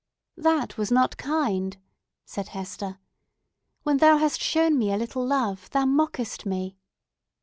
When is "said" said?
2.25-2.47